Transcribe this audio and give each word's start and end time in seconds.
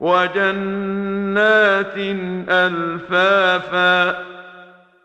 وجنات 0.00 1.94
ألفافا. 2.48 4.24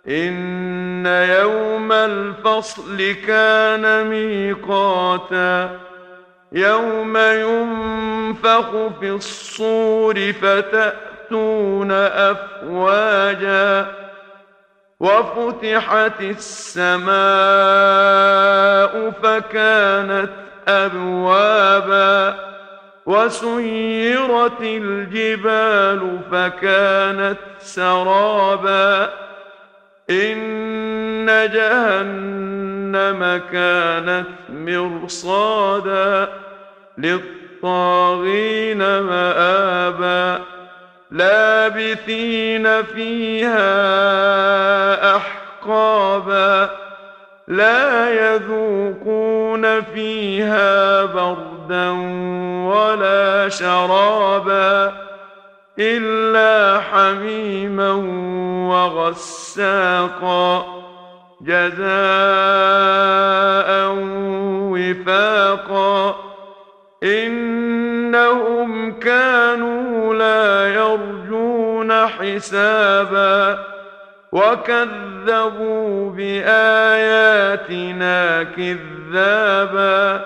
إن 0.08 1.06
يوم 1.06 1.92
الفصل 1.92 3.16
كان 3.28 4.08
ميقاتا. 4.08 5.70
يوم 6.52 7.18
ينفخ 7.18 8.70
في 9.00 9.10
الصور 9.10 10.34
فتأتون 10.42 11.92
أفواجا. 11.92 13.86
وفتحت 15.00 16.22
السماء 16.22 17.14
فكانت 19.24 20.30
أبوابا. 20.68 22.36
وسيرت 23.06 24.62
الجبال 24.62 26.20
فكانت 26.32 27.38
سرابا. 27.59 29.09
إن 30.09 31.25
جهنم 31.53 33.41
كانت 33.52 34.28
مرصادا 34.50 36.30
للطاغين 36.97 38.78
مآبا. 39.00 40.41
لابثين 41.12 42.84
فيها 42.84 43.66
أحقابا. 45.16 46.70
لا 47.47 48.09
يذوقون 48.09 49.81
فيها 49.81 51.06
بردا 51.06 51.90
شرابا 53.59 54.94
إلا 55.80 56.81
حميما 56.81 57.91
وغساقا 58.69 60.66
جزاء 61.41 61.84
وفاقا 64.74 66.16
إنهم 67.03 69.00
كانوا 69.00 70.16
لا 70.16 70.74
يرجون 70.74 72.08
حسابا 72.08 73.59
وكذبوا 74.31 76.12
بآياتنا 76.12 77.64
كذابا 78.44 80.25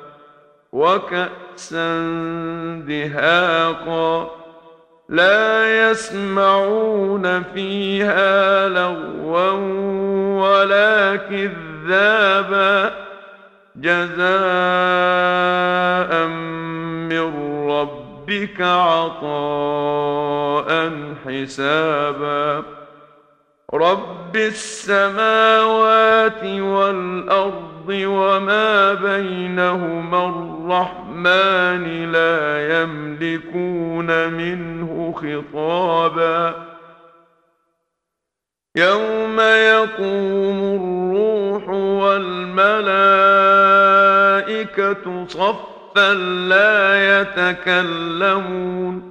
وكأسا 0.71 1.97
دهاقا 2.87 4.31
لا 5.09 5.91
يسمعون 5.91 7.43
فيها 7.43 8.69
لغوا 8.69 9.51
ولا 10.41 11.15
كذابا 11.15 12.93
جزاء 13.75 14.21
من 17.09 17.33
ربك 17.69 18.61
عطاء 18.61 19.31
حسابا 21.25 22.63
رب 23.73 24.35
السماوات 24.35 26.43
والارض 27.87 27.89
وما 27.89 28.93
بينهما 28.93 30.25
الرحمن 30.29 32.11
لا 32.11 32.81
يملكون 32.81 34.33
منه 34.33 35.13
خطابا. 35.15 36.65
يوم 38.75 39.39
يقوم 39.39 40.59
الروح 40.79 41.69
والملائكة 41.69 42.45
صفا 45.27 46.13
لا 46.49 47.21
يتكلمون. 47.21 49.10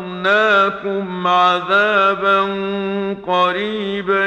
انذرناكم 0.00 1.26
عذابا 1.26 2.40
قريبا 3.26 4.26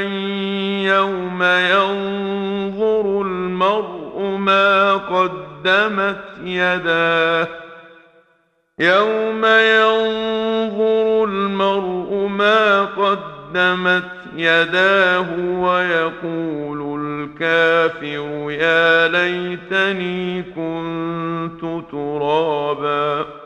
يوم 0.94 1.44
ينظر 1.44 3.22
المرء 3.22 4.20
ما 4.38 4.94
قدمت 4.94 6.24
يداه 6.44 7.48
يوم 8.80 9.46
ينظر 9.46 11.24
المرء 11.24 12.28
ما 12.28 12.86
قدمت 12.86 14.12
يداه 14.36 15.28
ويقول 15.40 17.00
الكافر 17.02 18.52
يا 18.52 19.08
ليتني 19.08 20.44
كنت 20.44 21.92
ترابا 21.92 23.43